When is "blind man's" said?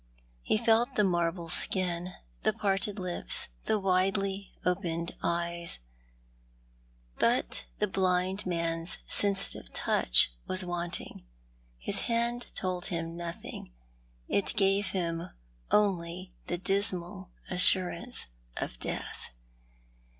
7.85-8.97